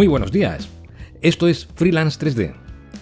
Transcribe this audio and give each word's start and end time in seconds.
Muy 0.00 0.08
buenos 0.08 0.32
días. 0.32 0.66
Esto 1.20 1.46
es 1.46 1.66
Freelance 1.74 2.18
3D, 2.18 2.54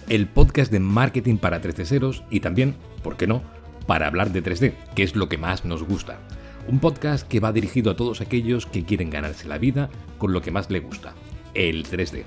el 0.09 0.27
podcast 0.27 0.69
de 0.69 0.81
marketing 0.81 1.37
para 1.37 1.61
3D 1.61 2.25
y 2.29 2.41
también, 2.41 2.75
¿por 3.01 3.15
qué 3.15 3.25
no?, 3.25 3.41
para 3.87 4.07
hablar 4.07 4.33
de 4.33 4.43
3D, 4.43 4.73
que 4.95 5.03
es 5.03 5.15
lo 5.15 5.29
que 5.29 5.37
más 5.37 5.63
nos 5.63 5.81
gusta. 5.83 6.19
Un 6.67 6.79
podcast 6.79 7.25
que 7.25 7.39
va 7.39 7.53
dirigido 7.53 7.89
a 7.89 7.95
todos 7.95 8.19
aquellos 8.19 8.65
que 8.65 8.83
quieren 8.83 9.11
ganarse 9.11 9.47
la 9.47 9.57
vida 9.57 9.89
con 10.17 10.33
lo 10.33 10.41
que 10.41 10.51
más 10.51 10.69
le 10.69 10.81
gusta, 10.81 11.13
el 11.53 11.85
3D, 11.85 12.25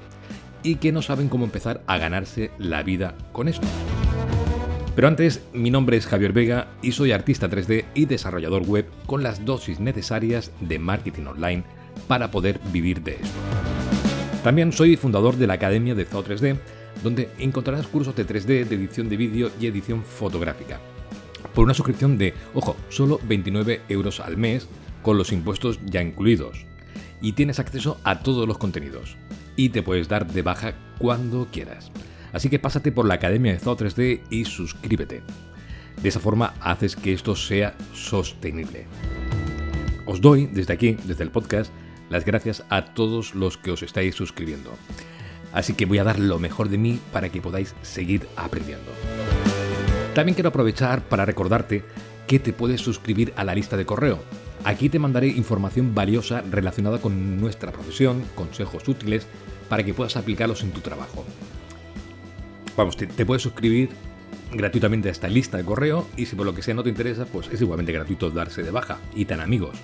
y 0.63 0.77
que 0.77 0.91
no 0.91 1.03
saben 1.03 1.29
cómo 1.29 1.45
empezar 1.45 1.83
a 1.87 1.99
ganarse 1.99 2.51
la 2.57 2.83
vida 2.83 3.15
con 3.33 3.49
esto. 3.49 3.67
Pero 4.97 5.07
antes, 5.07 5.43
mi 5.53 5.71
nombre 5.71 5.99
es 5.99 6.07
Javier 6.07 6.33
Vega 6.33 6.69
y 6.81 6.93
soy 6.93 7.13
artista 7.13 7.51
3D 7.51 7.85
y 7.93 8.07
desarrollador 8.07 8.63
web 8.63 8.87
con 9.05 9.23
las 9.23 9.45
dosis 9.45 9.81
necesarias 9.81 10.51
de 10.61 10.79
marketing 10.79 11.27
online 11.27 11.65
para 12.09 12.31
poder 12.31 12.59
vivir 12.73 13.03
de 13.03 13.17
esto. 13.17 13.72
También 14.43 14.73
soy 14.73 14.97
fundador 14.97 15.37
de 15.37 15.47
la 15.47 15.55
Academia 15.55 15.95
de 15.95 16.05
Zoo 16.05 16.25
3D, 16.25 16.59
donde 17.05 17.31
encontrarás 17.39 17.87
cursos 17.87 18.17
de 18.17 18.27
3D, 18.27 18.65
de 18.65 18.75
edición 18.75 19.09
de 19.09 19.17
vídeo 19.17 19.53
y 19.61 19.67
edición 19.67 20.03
fotográfica. 20.03 20.81
Por 21.55 21.65
una 21.65 21.75
suscripción 21.75 22.19
de, 22.19 22.35
ojo, 22.53 22.77
solo 22.89 23.21
29 23.23 23.83
euros 23.89 24.19
al 24.19 24.37
mes, 24.37 24.67
con 25.03 25.17
los 25.17 25.31
impuestos 25.31 25.79
ya 25.85 26.03
incluidos. 26.03 26.67
Y 27.21 27.33
tienes 27.33 27.61
acceso 27.61 28.01
a 28.03 28.19
todos 28.21 28.49
los 28.49 28.59
contenidos. 28.59 29.17
Y 29.55 29.69
te 29.69 29.83
puedes 29.83 30.09
dar 30.09 30.27
de 30.27 30.43
baja 30.43 30.75
cuando 30.99 31.47
quieras. 31.53 31.93
Así 32.33 32.49
que 32.49 32.59
pásate 32.59 32.91
por 32.91 33.07
la 33.07 33.15
Academia 33.15 33.53
de 33.53 33.61
Zoo 33.61 33.77
3D 33.77 34.23
y 34.29 34.45
suscríbete. 34.45 35.23
De 36.03 36.09
esa 36.09 36.19
forma 36.19 36.55
haces 36.61 36.97
que 36.97 37.13
esto 37.13 37.37
sea 37.37 37.77
sostenible. 37.93 38.87
Os 40.05 40.21
doy 40.21 40.47
desde 40.47 40.73
aquí, 40.73 40.97
desde 41.05 41.23
el 41.23 41.31
podcast, 41.31 41.73
las 42.13 42.25
gracias 42.25 42.65
a 42.69 42.85
todos 42.85 43.35
los 43.35 43.57
que 43.57 43.73
os 43.73 43.83
estáis 43.83 44.15
suscribiendo. 44.15 44.73
Así 45.53 45.75
que 45.75 45.87
voy 45.87 45.99
a 45.99 46.05
dar 46.05 46.19
lo 46.19 46.39
mejor 46.39 46.69
de 46.69 46.79
mí 46.79 47.01
para 47.13 47.29
que 47.29 47.43
podáis 47.43 47.75
seguir 47.83 48.27
aprendiendo. 48.37 48.93
También 50.15 50.35
quiero 50.35 50.51
aprovechar 50.51 51.03
para 51.09 51.25
recordarte 51.25 51.85
que 52.27 52.39
te 52.39 52.53
puedes 52.53 52.81
suscribir 52.81 53.33
a 53.37 53.45
la 53.45 53.55
lista 53.55 53.77
de 53.77 53.87
correo. 53.87 54.23
Aquí 54.65 54.89
te 54.89 54.99
mandaré 54.99 55.29
información 55.29 55.95
valiosa 55.95 56.43
relacionada 56.43 56.99
con 56.99 57.41
nuestra 57.41 57.73
profesión, 57.73 58.23
consejos 58.35 58.87
útiles 58.87 59.27
para 59.69 59.83
que 59.83 59.95
puedas 59.95 60.17
aplicarlos 60.17 60.63
en 60.63 60.73
tu 60.73 60.81
trabajo. 60.81 61.25
Vamos, 62.77 62.97
te, 62.97 63.27
puedes 63.27 63.43
suscribir 63.43 63.91
gratuitamente 64.53 65.09
a 65.09 65.13
esta 65.13 65.29
lista 65.29 65.57
de 65.57 65.65
correo 65.65 66.07
y 66.17 66.27
si 66.27 66.37
por 66.37 66.47
lo 66.47 66.55
que 66.55 66.63
sea 66.63 66.75
no 66.75 66.83
te 66.83 66.91
interesa, 66.91 67.27
pues 67.27 67.49
es 67.49 67.61
igualmente 67.61 67.93
gratuito 67.93 68.31
darse 68.31 68.63
de 68.63 68.71
baja 68.71 68.99
y 69.15 69.25
tan 69.25 69.41
amigos. 69.41 69.77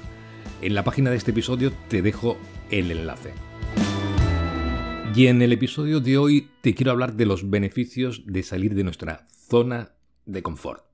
En 0.60 0.74
la 0.74 0.82
página 0.82 1.10
de 1.10 1.16
este 1.16 1.30
episodio 1.30 1.72
te 1.88 2.02
dejo 2.02 2.36
el 2.70 2.90
enlace. 2.90 3.32
Y 5.14 5.28
en 5.28 5.40
el 5.40 5.52
episodio 5.52 6.00
de 6.00 6.18
hoy 6.18 6.50
te 6.62 6.74
quiero 6.74 6.90
hablar 6.90 7.14
de 7.14 7.26
los 7.26 7.48
beneficios 7.48 8.26
de 8.26 8.42
salir 8.42 8.74
de 8.74 8.82
nuestra 8.82 9.24
zona 9.30 9.92
de 10.26 10.42
confort. 10.42 10.84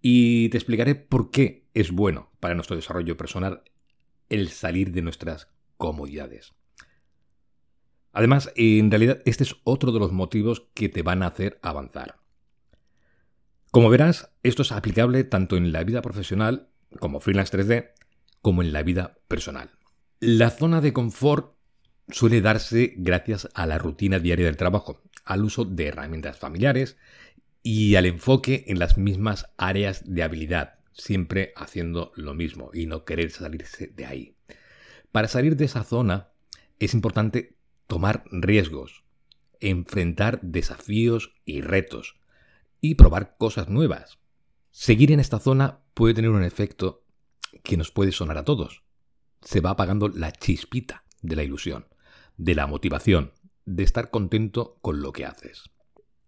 Y 0.00 0.48
te 0.48 0.56
explicaré 0.56 0.96
por 0.96 1.30
qué 1.30 1.68
es 1.74 1.92
bueno 1.92 2.32
para 2.40 2.56
nuestro 2.56 2.74
desarrollo 2.74 3.16
personal 3.16 3.62
el 4.28 4.48
salir 4.48 4.90
de 4.90 5.02
nuestras 5.02 5.48
comodidades. 5.76 6.54
Además, 8.12 8.52
en 8.56 8.90
realidad 8.90 9.20
este 9.26 9.44
es 9.44 9.54
otro 9.62 9.92
de 9.92 10.00
los 10.00 10.10
motivos 10.10 10.66
que 10.74 10.88
te 10.88 11.02
van 11.02 11.22
a 11.22 11.28
hacer 11.28 11.60
avanzar. 11.62 12.16
Como 13.70 13.90
verás, 13.90 14.32
esto 14.42 14.62
es 14.62 14.72
aplicable 14.72 15.22
tanto 15.22 15.56
en 15.56 15.70
la 15.70 15.84
vida 15.84 16.02
profesional 16.02 16.68
como 16.98 17.20
freelance 17.20 17.56
3D, 17.56 17.90
como 18.44 18.60
en 18.60 18.74
la 18.74 18.82
vida 18.82 19.16
personal. 19.26 19.70
La 20.20 20.50
zona 20.50 20.82
de 20.82 20.92
confort 20.92 21.56
suele 22.10 22.42
darse 22.42 22.92
gracias 22.98 23.48
a 23.54 23.64
la 23.64 23.78
rutina 23.78 24.18
diaria 24.18 24.44
del 24.44 24.58
trabajo, 24.58 25.00
al 25.24 25.44
uso 25.44 25.64
de 25.64 25.86
herramientas 25.86 26.36
familiares 26.36 26.98
y 27.62 27.94
al 27.94 28.04
enfoque 28.04 28.66
en 28.66 28.78
las 28.78 28.98
mismas 28.98 29.46
áreas 29.56 30.02
de 30.04 30.22
habilidad, 30.22 30.74
siempre 30.92 31.54
haciendo 31.56 32.12
lo 32.16 32.34
mismo 32.34 32.70
y 32.74 32.84
no 32.84 33.06
querer 33.06 33.30
salirse 33.30 33.86
de 33.86 34.04
ahí. 34.04 34.36
Para 35.10 35.28
salir 35.28 35.56
de 35.56 35.64
esa 35.64 35.82
zona 35.82 36.28
es 36.78 36.92
importante 36.92 37.56
tomar 37.86 38.24
riesgos, 38.30 39.04
enfrentar 39.58 40.42
desafíos 40.42 41.32
y 41.46 41.62
retos 41.62 42.16
y 42.82 42.96
probar 42.96 43.36
cosas 43.38 43.70
nuevas. 43.70 44.18
Seguir 44.70 45.12
en 45.12 45.20
esta 45.20 45.38
zona 45.38 45.80
puede 45.94 46.12
tener 46.12 46.30
un 46.30 46.44
efecto 46.44 47.03
que 47.62 47.76
nos 47.76 47.90
puede 47.90 48.12
sonar 48.12 48.38
a 48.38 48.44
todos. 48.44 48.82
Se 49.42 49.60
va 49.60 49.70
apagando 49.70 50.08
la 50.08 50.32
chispita 50.32 51.04
de 51.22 51.36
la 51.36 51.42
ilusión, 51.42 51.86
de 52.36 52.54
la 52.54 52.66
motivación, 52.66 53.32
de 53.64 53.82
estar 53.82 54.10
contento 54.10 54.78
con 54.80 55.00
lo 55.00 55.12
que 55.12 55.24
haces. 55.24 55.70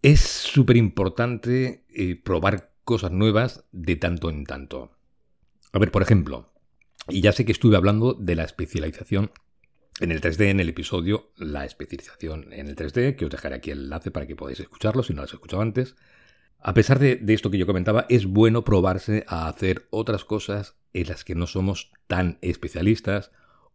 Es 0.03 0.21
súper 0.21 0.77
importante 0.77 1.85
eh, 1.89 2.17
probar 2.17 2.75
cosas 2.85 3.11
nuevas 3.11 3.65
de 3.73 3.97
tanto 3.97 4.31
en 4.31 4.45
tanto. 4.45 4.93
A 5.73 5.79
ver, 5.79 5.91
por 5.91 6.03
ejemplo, 6.03 6.53
y 7.09 7.21
ya 7.21 7.33
sé 7.33 7.45
que 7.45 7.53
estuve 7.53 7.77
hablando 7.77 8.15
de 8.15 8.37
la 8.37 8.45
especialización 8.45 9.31
en 10.01 10.13
el 10.13 10.21
3D 10.21 10.51
en 10.51 10.61
el 10.61 10.69
episodio 10.69 11.33
La 11.37 11.65
especialización 11.65 12.53
en 12.53 12.69
el 12.69 12.77
3D, 12.77 13.17
que 13.17 13.25
os 13.25 13.31
dejaré 13.31 13.57
aquí 13.57 13.71
el 13.71 13.85
enlace 13.85 14.11
para 14.11 14.27
que 14.27 14.37
podáis 14.37 14.61
escucharlo 14.61 15.03
si 15.03 15.15
no 15.15 15.23
lo 15.23 15.25
has 15.25 15.33
escuchado 15.33 15.63
antes. 15.63 15.97
A 16.59 16.75
pesar 16.75 16.99
de, 16.99 17.21
esto 17.29 17.51
que 17.51 17.59
yo 17.59 17.67
comentaba, 17.67 18.07
es 18.09 18.27
bueno 18.27 18.65
probarse 18.65 19.25
a 19.29 19.49
hacer 19.49 19.87
otras 19.91 20.25
cosas 20.25 20.77
en 20.93 21.09
las 21.09 21.25
que 21.25 21.35
no 21.35 21.47
somos 21.47 21.93
tan 22.07 22.39
especialistas 22.41 23.31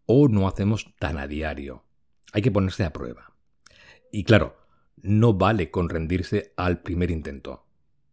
o 0.05 0.27
no 0.27 0.47
hacemos 0.47 0.93
tan 0.99 1.17
a 1.17 1.27
diario. 1.27 1.85
Hay 2.33 2.41
que 2.41 2.51
ponerse 2.51 2.83
a 2.83 2.93
prueba. 2.93 3.33
Y 4.11 4.23
claro, 4.23 4.57
no 5.01 5.33
vale 5.33 5.71
con 5.71 5.89
rendirse 5.89 6.53
al 6.57 6.81
primer 6.81 7.11
intento. 7.11 7.65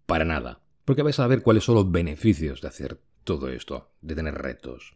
Para 0.07 0.25
nada. 0.25 0.61
Porque 0.85 1.03
vais 1.03 1.19
a 1.19 1.27
ver 1.27 1.43
cuáles 1.43 1.65
son 1.65 1.75
los 1.75 1.91
beneficios 1.91 2.61
de 2.61 2.69
hacer 2.69 3.01
todo 3.25 3.49
esto, 3.49 3.91
de 4.01 4.15
tener 4.15 4.35
retos. 4.35 4.95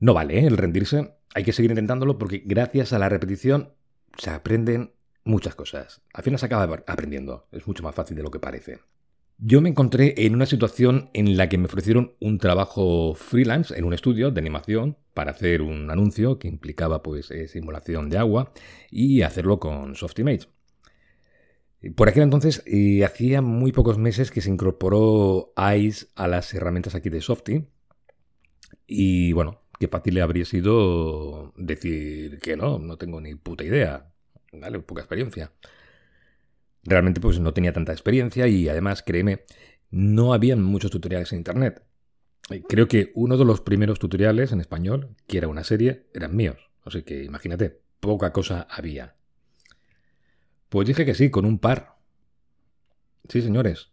No 0.00 0.14
vale 0.14 0.40
¿eh? 0.40 0.46
el 0.46 0.56
rendirse, 0.56 1.14
hay 1.34 1.44
que 1.44 1.52
seguir 1.52 1.70
intentándolo 1.70 2.18
porque 2.18 2.42
gracias 2.44 2.92
a 2.92 2.98
la 2.98 3.08
repetición 3.08 3.72
se 4.16 4.30
aprenden 4.30 4.92
muchas 5.28 5.54
cosas. 5.54 6.00
Al 6.12 6.24
final 6.24 6.38
se 6.38 6.46
acaba 6.46 6.82
aprendiendo, 6.86 7.46
es 7.52 7.66
mucho 7.66 7.82
más 7.82 7.94
fácil 7.94 8.16
de 8.16 8.22
lo 8.22 8.30
que 8.30 8.40
parece. 8.40 8.80
Yo 9.40 9.60
me 9.60 9.68
encontré 9.68 10.14
en 10.26 10.34
una 10.34 10.46
situación 10.46 11.10
en 11.12 11.36
la 11.36 11.48
que 11.48 11.58
me 11.58 11.66
ofrecieron 11.66 12.14
un 12.18 12.38
trabajo 12.38 13.14
freelance 13.14 13.78
en 13.78 13.84
un 13.84 13.94
estudio 13.94 14.32
de 14.32 14.40
animación 14.40 14.96
para 15.14 15.30
hacer 15.30 15.62
un 15.62 15.90
anuncio 15.90 16.40
que 16.40 16.48
implicaba 16.48 17.04
pues 17.04 17.30
eh, 17.30 17.46
simulación 17.46 18.10
de 18.10 18.18
agua 18.18 18.52
y 18.90 19.22
hacerlo 19.22 19.60
con 19.60 19.94
Softimage. 19.94 20.48
Por 21.94 22.08
aquel 22.08 22.24
entonces 22.24 22.64
eh, 22.66 23.04
hacía 23.04 23.40
muy 23.40 23.70
pocos 23.70 23.98
meses 23.98 24.32
que 24.32 24.40
se 24.40 24.50
incorporó 24.50 25.52
ICE 25.56 26.08
a 26.16 26.26
las 26.26 26.52
herramientas 26.52 26.96
aquí 26.96 27.08
de 27.08 27.20
Softy 27.20 27.68
y 28.88 29.32
bueno, 29.32 29.62
qué 29.78 29.86
fácil 29.86 30.14
le 30.14 30.22
habría 30.22 30.44
sido 30.44 31.52
decir 31.56 32.40
que 32.40 32.56
no, 32.56 32.80
no 32.80 32.96
tengo 32.96 33.20
ni 33.20 33.36
puta 33.36 33.62
idea, 33.62 34.12
¿vale? 34.52 34.80
Poca 34.80 35.02
experiencia. 35.02 35.52
Realmente 36.84 37.20
pues 37.20 37.38
no 37.40 37.52
tenía 37.52 37.72
tanta 37.72 37.92
experiencia 37.92 38.46
y 38.46 38.68
además, 38.68 39.02
créeme, 39.02 39.44
no 39.90 40.32
habían 40.32 40.62
muchos 40.62 40.90
tutoriales 40.90 41.32
en 41.32 41.38
Internet. 41.38 41.82
Creo 42.68 42.88
que 42.88 43.12
uno 43.14 43.36
de 43.36 43.44
los 43.44 43.60
primeros 43.60 43.98
tutoriales 43.98 44.52
en 44.52 44.60
español, 44.60 45.14
que 45.26 45.38
era 45.38 45.48
una 45.48 45.64
serie, 45.64 46.06
eran 46.14 46.34
míos. 46.34 46.70
Así 46.82 47.02
que 47.02 47.24
imagínate, 47.24 47.82
poca 48.00 48.32
cosa 48.32 48.66
había. 48.70 49.16
Pues 50.68 50.88
dije 50.88 51.04
que 51.04 51.14
sí, 51.14 51.30
con 51.30 51.44
un 51.44 51.58
par. 51.58 51.98
Sí, 53.28 53.42
señores. 53.42 53.90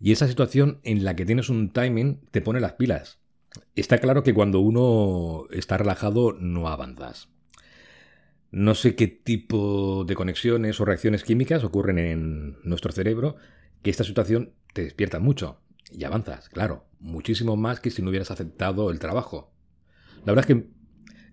Y 0.00 0.12
esa 0.12 0.26
situación 0.26 0.80
en 0.82 1.04
la 1.04 1.14
que 1.14 1.24
tienes 1.24 1.48
un 1.48 1.72
timing 1.72 2.26
te 2.30 2.40
pone 2.40 2.60
las 2.60 2.72
pilas. 2.72 3.20
Está 3.76 3.98
claro 3.98 4.24
que 4.24 4.34
cuando 4.34 4.58
uno 4.58 5.44
está 5.50 5.78
relajado 5.78 6.32
no 6.32 6.68
avanzas. 6.68 7.28
No 8.54 8.76
sé 8.76 8.94
qué 8.94 9.08
tipo 9.08 10.04
de 10.06 10.14
conexiones 10.14 10.80
o 10.80 10.84
reacciones 10.84 11.24
químicas 11.24 11.64
ocurren 11.64 11.98
en 11.98 12.56
nuestro 12.62 12.92
cerebro 12.92 13.34
que 13.82 13.90
esta 13.90 14.04
situación 14.04 14.52
te 14.72 14.84
despierta 14.84 15.18
mucho 15.18 15.58
y 15.90 16.04
avanzas, 16.04 16.50
claro, 16.50 16.84
muchísimo 17.00 17.56
más 17.56 17.80
que 17.80 17.90
si 17.90 18.00
no 18.00 18.10
hubieras 18.10 18.30
aceptado 18.30 18.92
el 18.92 19.00
trabajo. 19.00 19.52
La 20.24 20.32
verdad 20.32 20.48
es 20.48 20.54
que 20.54 20.68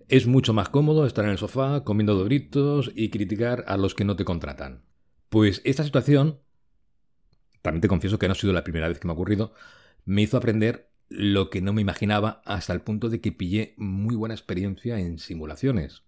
es 0.08 0.26
mucho 0.26 0.52
más 0.52 0.68
cómodo 0.68 1.06
estar 1.06 1.24
en 1.24 1.30
el 1.30 1.38
sofá 1.38 1.84
comiendo 1.84 2.16
doritos 2.16 2.90
y 2.92 3.10
criticar 3.10 3.66
a 3.68 3.76
los 3.76 3.94
que 3.94 4.04
no 4.04 4.16
te 4.16 4.24
contratan. 4.24 4.82
Pues 5.28 5.62
esta 5.64 5.84
situación, 5.84 6.40
también 7.62 7.82
te 7.82 7.88
confieso 7.88 8.18
que 8.18 8.26
no 8.26 8.32
ha 8.32 8.34
sido 8.34 8.52
la 8.52 8.64
primera 8.64 8.88
vez 8.88 8.98
que 8.98 9.06
me 9.06 9.12
ha 9.12 9.14
ocurrido, 9.14 9.54
me 10.04 10.22
hizo 10.22 10.38
aprender 10.38 10.90
lo 11.08 11.50
que 11.50 11.60
no 11.60 11.72
me 11.72 11.82
imaginaba 11.82 12.42
hasta 12.44 12.72
el 12.72 12.80
punto 12.80 13.10
de 13.10 13.20
que 13.20 13.30
pillé 13.30 13.74
muy 13.76 14.16
buena 14.16 14.34
experiencia 14.34 14.98
en 14.98 15.20
simulaciones. 15.20 16.02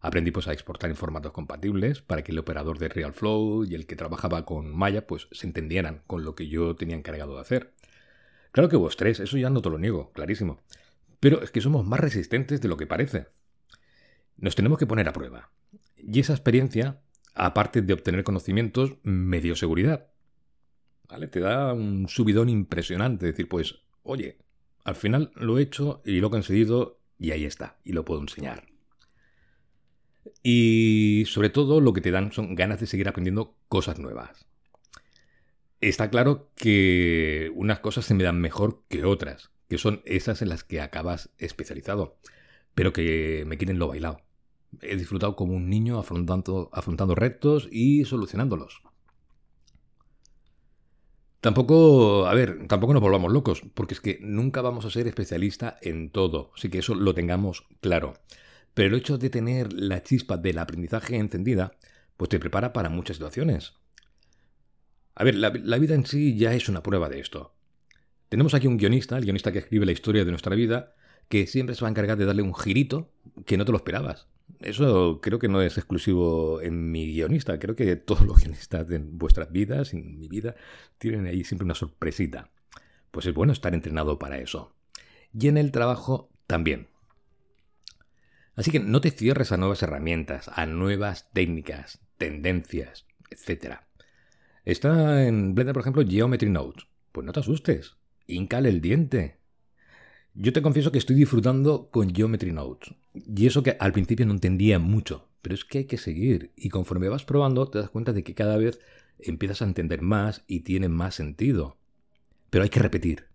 Aprendí 0.00 0.30
pues 0.30 0.46
a 0.46 0.52
exportar 0.52 0.90
en 0.90 0.96
formatos 0.96 1.32
compatibles 1.32 2.02
para 2.02 2.22
que 2.22 2.32
el 2.32 2.38
operador 2.38 2.78
de 2.78 2.88
RealFlow 2.88 3.64
y 3.64 3.74
el 3.74 3.86
que 3.86 3.96
trabajaba 3.96 4.44
con 4.44 4.74
Maya 4.74 5.06
pues 5.06 5.28
se 5.32 5.46
entendieran 5.46 6.02
con 6.06 6.24
lo 6.24 6.34
que 6.34 6.48
yo 6.48 6.76
tenía 6.76 6.96
encargado 6.96 7.34
de 7.34 7.40
hacer. 7.40 7.72
Claro 8.52 8.68
que 8.68 8.76
hubo 8.76 8.88
estrés, 8.88 9.20
eso 9.20 9.36
ya 9.36 9.50
no 9.50 9.62
te 9.62 9.70
lo 9.70 9.78
niego, 9.78 10.12
clarísimo. 10.12 10.60
Pero 11.20 11.42
es 11.42 11.50
que 11.50 11.60
somos 11.60 11.84
más 11.84 12.00
resistentes 12.00 12.60
de 12.60 12.68
lo 12.68 12.76
que 12.76 12.86
parece. 12.86 13.26
nos 14.38 14.54
tenemos 14.54 14.78
que 14.78 14.86
poner 14.86 15.08
a 15.08 15.12
prueba. 15.12 15.50
Y 15.96 16.20
esa 16.20 16.34
experiencia, 16.34 17.00
aparte 17.34 17.82
de 17.82 17.92
obtener 17.92 18.22
conocimientos, 18.22 18.96
me 19.02 19.40
dio 19.40 19.56
seguridad. 19.56 20.08
¿Vale? 21.08 21.26
Te 21.28 21.40
da 21.40 21.72
un 21.72 22.08
subidón 22.08 22.48
impresionante. 22.48 23.26
Decir, 23.26 23.48
pues, 23.48 23.80
oye, 24.02 24.38
al 24.84 24.94
final 24.94 25.32
lo 25.34 25.58
he 25.58 25.62
hecho 25.62 26.02
y 26.04 26.20
lo 26.20 26.28
he 26.28 26.30
conseguido 26.30 27.00
y 27.18 27.30
ahí 27.30 27.44
está, 27.44 27.78
y 27.82 27.92
lo 27.92 28.04
puedo 28.04 28.20
enseñar. 28.20 28.75
Y 30.42 31.24
sobre 31.26 31.50
todo 31.50 31.80
lo 31.80 31.92
que 31.92 32.00
te 32.00 32.10
dan 32.10 32.32
son 32.32 32.54
ganas 32.54 32.80
de 32.80 32.86
seguir 32.86 33.08
aprendiendo 33.08 33.56
cosas 33.68 33.98
nuevas. 33.98 34.46
Está 35.80 36.10
claro 36.10 36.50
que 36.56 37.50
unas 37.54 37.80
cosas 37.80 38.06
se 38.06 38.14
me 38.14 38.24
dan 38.24 38.40
mejor 38.40 38.82
que 38.88 39.04
otras, 39.04 39.50
que 39.68 39.78
son 39.78 40.02
esas 40.04 40.42
en 40.42 40.48
las 40.48 40.64
que 40.64 40.80
acabas 40.80 41.30
especializado, 41.38 42.16
pero 42.74 42.92
que 42.92 43.44
me 43.46 43.58
quieren 43.58 43.78
lo 43.78 43.88
bailado. 43.88 44.20
He 44.82 44.96
disfrutado 44.96 45.36
como 45.36 45.54
un 45.54 45.68
niño 45.68 45.98
afrontando, 45.98 46.70
afrontando 46.72 47.14
retos 47.14 47.68
y 47.70 48.04
solucionándolos. 48.04 48.82
Tampoco, 51.40 52.26
a 52.26 52.34
ver, 52.34 52.66
tampoco 52.66 52.92
nos 52.92 53.02
volvamos 53.02 53.32
locos, 53.32 53.62
porque 53.74 53.94
es 53.94 54.00
que 54.00 54.18
nunca 54.20 54.62
vamos 54.62 54.84
a 54.84 54.90
ser 54.90 55.06
especialista 55.06 55.76
en 55.80 56.10
todo, 56.10 56.50
así 56.56 56.70
que 56.70 56.78
eso 56.78 56.94
lo 56.94 57.14
tengamos 57.14 57.64
claro. 57.80 58.14
Pero 58.76 58.94
el 58.94 59.00
hecho 59.00 59.16
de 59.16 59.30
tener 59.30 59.72
la 59.72 60.02
chispa 60.02 60.36
del 60.36 60.58
aprendizaje 60.58 61.16
encendida, 61.16 61.78
pues 62.18 62.28
te 62.28 62.38
prepara 62.38 62.74
para 62.74 62.90
muchas 62.90 63.16
situaciones. 63.16 63.72
A 65.14 65.24
ver, 65.24 65.34
la, 65.34 65.48
vida 65.48 65.94
en 65.94 66.04
sí 66.04 66.36
ya 66.36 66.52
es 66.52 66.68
una 66.68 66.82
prueba 66.82 67.08
de 67.08 67.18
esto. 67.18 67.54
Tenemos 68.28 68.52
aquí 68.52 68.66
un 68.66 68.76
guionista, 68.76 69.16
el 69.16 69.24
guionista 69.24 69.50
que 69.50 69.60
escribe 69.60 69.86
la 69.86 69.92
historia 69.92 70.26
de 70.26 70.30
nuestra 70.30 70.54
vida, 70.54 70.94
que 71.30 71.46
siempre 71.46 71.74
se 71.74 71.80
va 71.80 71.88
a 71.88 71.90
encargar 71.90 72.18
de 72.18 72.26
darle 72.26 72.42
un 72.42 72.54
girito 72.54 73.10
que 73.46 73.56
no 73.56 73.64
te 73.64 73.72
lo 73.72 73.78
esperabas. 73.78 74.28
Eso 74.60 75.22
creo 75.22 75.38
que 75.38 75.48
no 75.48 75.62
es 75.62 75.78
exclusivo 75.78 76.60
en 76.60 76.92
mi 76.92 77.06
guionista. 77.14 77.58
Creo 77.58 77.76
que 77.76 77.96
todos 77.96 78.26
los 78.26 78.42
guionistas 78.42 78.86
de 78.86 78.98
vuestras 78.98 79.50
vidas, 79.50 79.94
en 79.94 80.18
mi 80.18 80.28
vida, 80.28 80.54
tienen 80.98 81.24
ahí 81.24 81.44
siempre 81.44 81.64
una 81.64 81.74
sorpresita. 81.74 82.50
Pues 83.10 83.24
es 83.24 83.32
bueno 83.32 83.54
estar 83.54 83.72
entrenado 83.72 84.18
para 84.18 84.38
eso. 84.38 84.76
Y 85.32 85.48
en 85.48 85.56
el 85.56 85.72
trabajo 85.72 86.28
también. 86.46 86.88
Así 88.56 88.70
que 88.70 88.80
no 88.80 89.02
te 89.02 89.10
cierres 89.10 89.52
a 89.52 89.58
nuevas 89.58 89.82
herramientas, 89.82 90.50
a 90.52 90.64
nuevas 90.64 91.30
técnicas, 91.32 92.00
tendencias, 92.16 93.06
etc. 93.30 93.80
Está 94.64 95.26
en 95.26 95.54
Blender, 95.54 95.74
por 95.74 95.82
ejemplo, 95.82 96.04
Geometry 96.06 96.48
Notes. 96.48 96.86
Pues 97.12 97.26
no 97.26 97.32
te 97.32 97.40
asustes. 97.40 97.96
Incale 98.26 98.70
el 98.70 98.80
diente. 98.80 99.38
Yo 100.34 100.52
te 100.52 100.62
confieso 100.62 100.90
que 100.90 100.98
estoy 100.98 101.16
disfrutando 101.16 101.90
con 101.90 102.14
Geometry 102.14 102.52
Notes. 102.52 102.94
Y 103.14 103.46
eso 103.46 103.62
que 103.62 103.76
al 103.78 103.92
principio 103.92 104.26
no 104.26 104.32
entendía 104.32 104.78
mucho. 104.78 105.28
Pero 105.42 105.54
es 105.54 105.64
que 105.64 105.78
hay 105.78 105.84
que 105.84 105.98
seguir. 105.98 106.52
Y 106.56 106.70
conforme 106.70 107.08
vas 107.08 107.24
probando, 107.24 107.68
te 107.68 107.78
das 107.78 107.90
cuenta 107.90 108.12
de 108.12 108.24
que 108.24 108.34
cada 108.34 108.56
vez 108.56 108.80
empiezas 109.18 109.62
a 109.62 109.66
entender 109.66 110.00
más 110.00 110.44
y 110.46 110.60
tiene 110.60 110.88
más 110.88 111.14
sentido. 111.14 111.76
Pero 112.50 112.64
hay 112.64 112.70
que 112.70 112.80
repetir. 112.80 113.26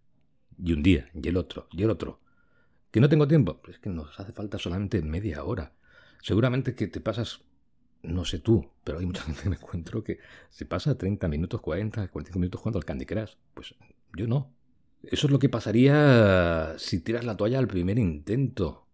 Y 0.63 0.73
un 0.73 0.83
día, 0.83 1.09
y 1.13 1.27
el 1.27 1.38
otro, 1.38 1.68
y 1.71 1.83
el 1.83 1.91
otro. 1.91 2.19
¿Que 2.91 2.99
no 2.99 3.09
tengo 3.09 3.27
tiempo? 3.27 3.61
Es 3.69 3.79
que 3.79 3.89
nos 3.89 4.19
hace 4.19 4.33
falta 4.33 4.57
solamente 4.59 5.01
media 5.01 5.43
hora. 5.43 5.73
Seguramente 6.21 6.75
que 6.75 6.88
te 6.88 6.99
pasas, 6.99 7.41
no 8.03 8.25
sé 8.25 8.39
tú, 8.39 8.69
pero 8.83 8.99
hay 8.99 9.05
mucha 9.05 9.23
gente 9.25 9.43
que 9.43 9.49
me 9.49 9.55
encuentro 9.55 10.03
que 10.03 10.19
se 10.49 10.65
pasa 10.65 10.97
30 10.97 11.27
minutos, 11.27 11.61
40, 11.61 12.07
45 12.07 12.39
minutos 12.39 12.59
jugando 12.61 12.79
al 12.79 12.85
Candy 12.85 13.05
Crush. 13.05 13.33
Pues 13.53 13.75
yo 14.15 14.27
no. 14.27 14.53
Eso 15.03 15.27
es 15.27 15.31
lo 15.31 15.39
que 15.39 15.49
pasaría 15.49 16.75
si 16.77 16.99
tiras 16.99 17.25
la 17.25 17.35
toalla 17.35 17.57
al 17.57 17.67
primer 17.67 17.97
intento 17.97 18.85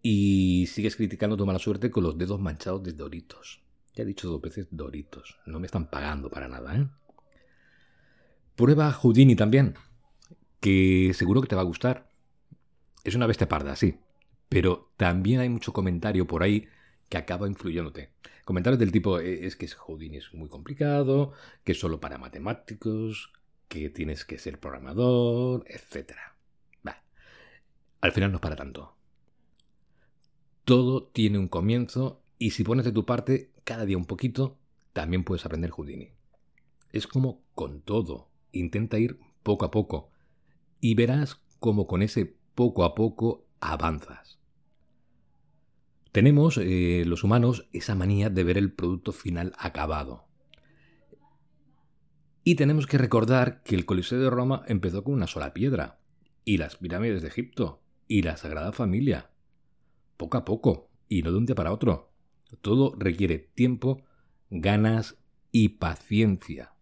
y 0.00 0.66
sigues 0.68 0.96
criticando 0.96 1.36
tu 1.36 1.44
mala 1.44 1.58
suerte 1.58 1.90
con 1.90 2.04
los 2.04 2.16
dedos 2.16 2.40
manchados 2.40 2.82
de 2.82 2.92
Doritos. 2.92 3.62
Ya 3.94 4.04
he 4.04 4.06
dicho 4.06 4.28
dos 4.28 4.40
veces 4.40 4.68
Doritos. 4.70 5.38
No 5.44 5.60
me 5.60 5.66
están 5.66 5.90
pagando 5.90 6.30
para 6.30 6.48
nada, 6.48 6.76
¿eh? 6.76 6.88
Prueba 8.54 8.90
Houdini 8.92 9.36
también, 9.36 9.74
que 10.60 11.12
seguro 11.14 11.40
que 11.40 11.48
te 11.48 11.56
va 11.56 11.62
a 11.62 11.64
gustar. 11.64 12.07
Es 13.08 13.14
una 13.14 13.26
bestia 13.26 13.48
parda, 13.48 13.74
sí, 13.74 14.00
pero 14.50 14.92
también 14.98 15.40
hay 15.40 15.48
mucho 15.48 15.72
comentario 15.72 16.26
por 16.26 16.42
ahí 16.42 16.68
que 17.08 17.16
acaba 17.16 17.48
influyéndote. 17.48 18.10
Comentarios 18.44 18.78
del 18.78 18.92
tipo, 18.92 19.18
eh, 19.18 19.46
es 19.46 19.56
que 19.56 19.66
Houdini 19.66 20.18
es 20.18 20.34
muy 20.34 20.50
complicado, 20.50 21.32
que 21.64 21.72
es 21.72 21.80
solo 21.80 22.00
para 22.00 22.18
matemáticos, 22.18 23.32
que 23.66 23.88
tienes 23.88 24.26
que 24.26 24.38
ser 24.38 24.60
programador, 24.60 25.64
etc. 25.68 26.12
Al 28.02 28.12
final 28.12 28.30
no 28.30 28.36
es 28.36 28.42
para 28.42 28.56
tanto. 28.56 28.94
Todo 30.66 31.04
tiene 31.04 31.38
un 31.38 31.48
comienzo 31.48 32.20
y 32.38 32.50
si 32.50 32.62
pones 32.62 32.84
de 32.84 32.92
tu 32.92 33.06
parte 33.06 33.52
cada 33.64 33.86
día 33.86 33.96
un 33.96 34.04
poquito, 34.04 34.58
también 34.92 35.24
puedes 35.24 35.46
aprender 35.46 35.70
Houdini. 35.70 36.10
Es 36.92 37.06
como 37.06 37.40
con 37.54 37.80
todo. 37.80 38.28
Intenta 38.52 38.98
ir 38.98 39.18
poco 39.42 39.64
a 39.64 39.70
poco 39.70 40.10
y 40.82 40.94
verás 40.94 41.40
cómo 41.58 41.86
con 41.86 42.02
ese 42.02 42.37
poco 42.58 42.82
a 42.82 42.96
poco 42.96 43.46
avanzas. 43.60 44.40
Tenemos, 46.10 46.58
eh, 46.58 47.04
los 47.06 47.22
humanos, 47.22 47.68
esa 47.72 47.94
manía 47.94 48.30
de 48.30 48.42
ver 48.42 48.58
el 48.58 48.72
producto 48.72 49.12
final 49.12 49.52
acabado. 49.58 50.26
Y 52.42 52.56
tenemos 52.56 52.88
que 52.88 52.98
recordar 52.98 53.62
que 53.62 53.76
el 53.76 53.86
Coliseo 53.86 54.18
de 54.18 54.28
Roma 54.28 54.64
empezó 54.66 55.04
con 55.04 55.14
una 55.14 55.28
sola 55.28 55.54
piedra, 55.54 56.00
y 56.44 56.56
las 56.56 56.74
pirámides 56.74 57.22
de 57.22 57.28
Egipto, 57.28 57.80
y 58.08 58.22
la 58.22 58.36
Sagrada 58.36 58.72
Familia. 58.72 59.30
Poco 60.16 60.36
a 60.36 60.44
poco, 60.44 60.90
y 61.08 61.22
no 61.22 61.30
de 61.30 61.38
un 61.38 61.46
día 61.46 61.54
para 61.54 61.72
otro. 61.72 62.10
Todo 62.60 62.92
requiere 62.98 63.38
tiempo, 63.38 64.02
ganas 64.50 65.16
y 65.52 65.68
paciencia. 65.68 66.72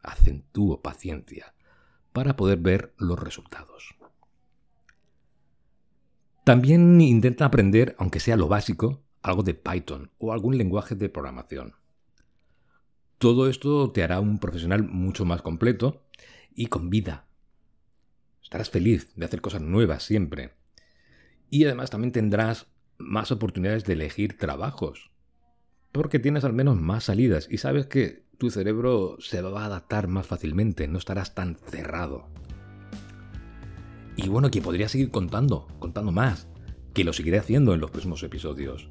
Acentúo 0.00 0.80
paciencia 0.80 1.56
para 2.12 2.36
poder 2.36 2.58
ver 2.58 2.94
los 2.98 3.18
resultados. 3.18 3.96
También 6.44 7.00
intenta 7.00 7.44
aprender, 7.44 7.94
aunque 7.98 8.20
sea 8.20 8.36
lo 8.36 8.48
básico, 8.48 9.02
algo 9.22 9.42
de 9.42 9.54
Python 9.54 10.10
o 10.18 10.32
algún 10.32 10.56
lenguaje 10.56 10.94
de 10.94 11.08
programación. 11.08 11.74
Todo 13.18 13.48
esto 13.48 13.90
te 13.90 14.02
hará 14.02 14.20
un 14.20 14.38
profesional 14.38 14.82
mucho 14.82 15.26
más 15.26 15.42
completo 15.42 16.06
y 16.54 16.66
con 16.66 16.88
vida. 16.88 17.26
Estarás 18.42 18.70
feliz 18.70 19.12
de 19.14 19.26
hacer 19.26 19.42
cosas 19.42 19.60
nuevas 19.60 20.02
siempre. 20.02 20.54
Y 21.50 21.64
además 21.64 21.90
también 21.90 22.12
tendrás 22.12 22.68
más 22.96 23.30
oportunidades 23.30 23.84
de 23.84 23.92
elegir 23.92 24.38
trabajos. 24.38 25.10
Porque 25.92 26.18
tienes 26.18 26.44
al 26.44 26.54
menos 26.54 26.80
más 26.80 27.04
salidas 27.04 27.46
y 27.50 27.58
sabes 27.58 27.86
que 27.86 28.24
tu 28.38 28.50
cerebro 28.50 29.16
se 29.20 29.42
va 29.42 29.62
a 29.62 29.66
adaptar 29.66 30.08
más 30.08 30.26
fácilmente, 30.26 30.88
no 30.88 30.98
estarás 30.98 31.34
tan 31.34 31.56
cerrado. 31.56 32.30
Y 34.16 34.28
bueno, 34.28 34.50
que 34.50 34.62
podría 34.62 34.88
seguir 34.88 35.10
contando, 35.10 35.66
contando 35.78 36.12
más, 36.12 36.48
que 36.94 37.04
lo 37.04 37.12
seguiré 37.12 37.38
haciendo 37.38 37.74
en 37.74 37.80
los 37.80 37.90
próximos 37.90 38.22
episodios. 38.22 38.88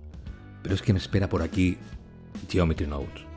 Pero 0.63 0.75
es 0.75 0.81
que 0.81 0.93
me 0.93 0.99
espera 0.99 1.29
por 1.29 1.41
aquí 1.41 1.77
Geometry 2.49 2.87
Notes 2.87 3.29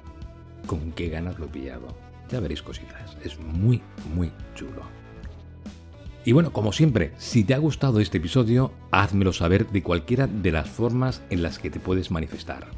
con 0.66 0.92
qué 0.92 1.08
ganas 1.08 1.38
lo 1.38 1.46
he 1.46 1.48
pillado. 1.48 1.88
Ya 2.30 2.40
veréis 2.40 2.62
cositas. 2.62 3.16
Es 3.22 3.38
muy, 3.38 3.82
muy 4.14 4.32
chulo. 4.54 4.82
Y 6.24 6.32
bueno, 6.32 6.52
como 6.52 6.72
siempre, 6.72 7.12
si 7.18 7.42
te 7.42 7.54
ha 7.54 7.58
gustado 7.58 7.98
este 7.98 8.18
episodio, 8.18 8.72
házmelo 8.92 9.32
saber 9.32 9.68
de 9.68 9.82
cualquiera 9.82 10.28
de 10.28 10.52
las 10.52 10.68
formas 10.68 11.22
en 11.30 11.42
las 11.42 11.58
que 11.58 11.70
te 11.70 11.80
puedes 11.80 12.10
manifestar. 12.12 12.68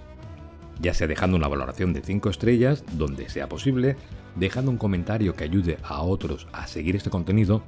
Ya 0.80 0.94
sea 0.94 1.06
dejando 1.06 1.36
una 1.36 1.46
valoración 1.46 1.92
de 1.92 2.00
5 2.00 2.30
estrellas, 2.30 2.84
donde 2.92 3.28
sea 3.28 3.48
posible, 3.48 3.96
dejando 4.34 4.70
un 4.70 4.78
comentario 4.78 5.34
que 5.34 5.44
ayude 5.44 5.78
a 5.82 6.02
otros 6.02 6.48
a 6.52 6.66
seguir 6.66 6.96
este 6.96 7.10
contenido 7.10 7.62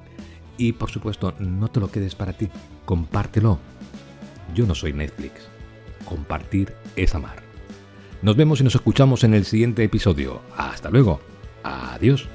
y 0.58 0.72
por 0.72 0.90
supuesto 0.90 1.34
no 1.38 1.68
te 1.68 1.80
lo 1.80 1.90
quedes 1.90 2.14
para 2.14 2.32
ti, 2.32 2.48
compártelo. 2.84 3.58
Yo 4.54 4.66
no 4.66 4.74
soy 4.74 4.92
Netflix. 4.92 5.48
Compartir 6.04 6.72
es 6.94 7.14
amar. 7.14 7.42
Nos 8.22 8.36
vemos 8.36 8.60
y 8.60 8.64
nos 8.64 8.74
escuchamos 8.74 9.24
en 9.24 9.34
el 9.34 9.44
siguiente 9.44 9.84
episodio. 9.84 10.40
Hasta 10.56 10.90
luego. 10.90 11.20
Adiós. 11.62 12.28